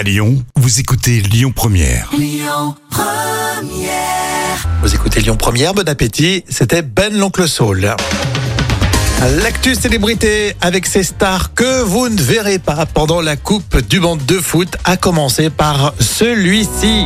[0.00, 2.08] À Lyon, vous écoutez Lyon Première.
[4.82, 6.42] Vous écoutez Lyon Première, bon appétit.
[6.48, 7.94] C'était Ben l'oncle Saul.
[9.42, 14.24] L'actu célébrité avec ces stars que vous ne verrez pas pendant la Coupe du Monde
[14.24, 17.04] de foot, a commencé par celui-ci.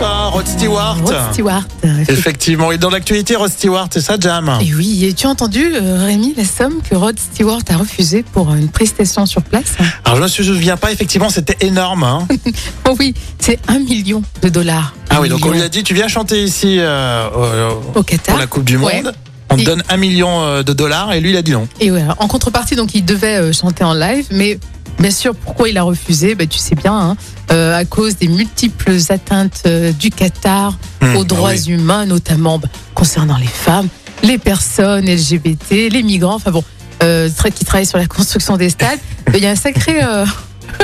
[0.00, 0.96] Ça, Rod Stewart.
[1.04, 1.62] Rod Stewart.
[2.08, 5.64] Effectivement, et dans l'actualité, Rod Stewart, c'est ça, Jam Et oui, et tu as entendu,
[5.74, 9.74] euh, Rémi, la somme que Rod Stewart a refusée pour une prestation sur place
[10.04, 12.04] Alors je me souviens pas, effectivement, c'était énorme.
[12.04, 12.26] hein.
[12.88, 14.94] Oh oui, c'est un million de dollars.
[15.10, 17.28] Ah oui, donc on lui a dit, tu viens chanter ici euh,
[17.94, 18.32] au- au Qatar.
[18.34, 18.90] pour la Coupe du Monde.
[18.90, 19.02] Ouais.
[19.52, 21.66] On te donne un million euh, de dollars et lui il a dit non.
[21.80, 24.58] Et ouais, en contrepartie, donc il devait euh, chanter en live, mais
[25.00, 27.16] bien sûr, pourquoi il a refusé bah, Tu sais bien, hein,
[27.50, 31.70] euh, à cause des multiples atteintes euh, du Qatar Mmh, aux bah droits oui.
[31.70, 33.88] humains, notamment bah, concernant les femmes,
[34.22, 36.62] les personnes LGBT, les migrants, enfin bon,
[37.02, 38.98] euh, qui travaillent sur la construction des stades.
[39.34, 40.00] Il y a un sacré,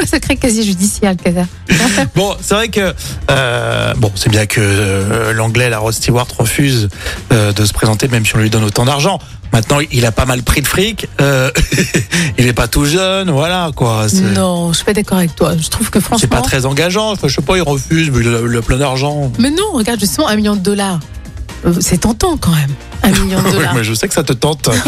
[0.00, 1.46] un sacré casier judiciaire, le.
[2.14, 2.94] Bon, c'est vrai que
[3.30, 6.88] euh, bon, c'est bien que euh, l'anglais, la Rod Stewart, refuse
[7.32, 9.18] euh, de se présenter, même si on lui donne autant d'argent.
[9.52, 11.08] Maintenant, il a pas mal pris de fric.
[12.38, 14.06] il est pas tout jeune, voilà quoi.
[14.08, 15.56] C'est Non, je suis pas d'accord avec toi.
[15.56, 16.28] Je trouve que c'est franchement.
[16.28, 17.12] pas très engageant.
[17.12, 19.30] Enfin, je sais pas, il refuse, mais il a, il a plein d'argent.
[19.38, 20.98] Mais non, regarde justement un million de dollars.
[21.66, 22.70] Euh, C'est tentant quand même.
[23.02, 24.68] Un million de Oui, mais je sais que ça te tente.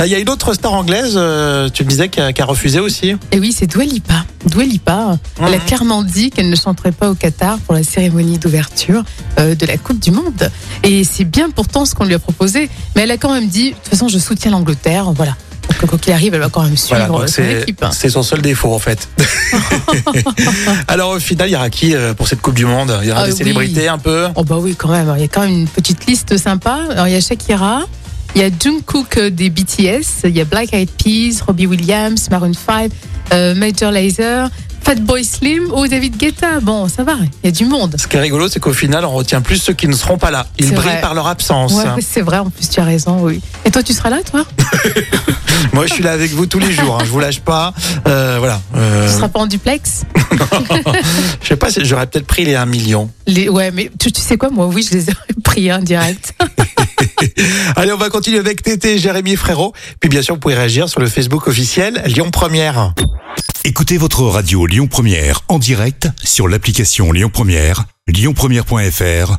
[0.00, 2.42] Euh, Il y a une autre star anglaise, euh, tu me disais, qui a, qui
[2.42, 3.14] a refusé aussi.
[3.30, 4.24] Et oui, c'est Dua Lipa.
[4.46, 8.38] Dua Lipa, elle a clairement dit qu'elle ne chanterait pas au Qatar pour la cérémonie
[8.38, 9.04] d'ouverture
[9.38, 10.50] euh, de la Coupe du Monde.
[10.82, 12.68] Et c'est bien pourtant ce qu'on lui a proposé.
[12.96, 15.12] Mais elle a quand même dit, de toute façon, je soutiens l'Angleterre.
[15.12, 15.36] Voilà.
[15.84, 17.82] Donc, quoi qu'il arrive, elle va quand même suivre Voilà, euh, son c'est équipe.
[17.84, 17.90] hein.
[17.92, 19.06] c'est son seul défaut en fait.
[20.88, 22.96] Alors au final, il y aura qui euh, pour cette Coupe du Monde?
[23.02, 23.36] Il y aura Ah des oui.
[23.36, 24.28] célébrités un peu?
[24.34, 25.12] Oh bah oui, quand même.
[25.16, 26.78] Il y a quand même une petite liste sympa.
[26.90, 27.82] Alors, il y a Shakira,
[28.34, 32.28] il y a Jungkook euh, des BTS, il y a Black Eyed Peas, Robbie Williams,
[32.30, 32.90] Maroon 5,
[33.34, 34.48] euh, Major Lazer,
[34.82, 36.60] Fatboy Slim ou David Guetta.
[36.60, 37.94] Bon, ça va, il y a du monde.
[37.98, 40.30] Ce qui est rigolo, c'est qu'au final, on retient plus ceux qui ne seront pas
[40.30, 40.46] là.
[40.58, 41.00] Ils brillent vrai.
[41.02, 41.74] par leur absence.
[41.74, 43.40] Ouais, c'est vrai, en plus tu as raison, oui.
[43.66, 44.44] Et toi, tu seras là, toi?
[45.72, 46.96] Moi, je suis là avec vous tous les jours.
[47.00, 47.04] Hein.
[47.04, 47.72] Je vous lâche pas.
[48.06, 48.60] Euh, voilà.
[48.76, 50.02] Euh, Tu seras pas en duplex
[51.42, 53.10] je sais pas, si- j'aurais peut-être pris les 1 million.
[53.26, 55.14] Les- Ouais, mais tu, tu sais quoi, moi, oui, je les ai
[55.44, 56.34] pris en direct.
[57.76, 59.72] Allez, on va continuer avec Tété et Jérémy Frérot.
[60.00, 62.94] Puis bien sûr, vous pouvez réagir sur le Facebook officiel Lyon Première.
[63.64, 69.38] Écoutez votre radio Lyon Première en direct sur l'application Lyon Première, lyonpremière.fr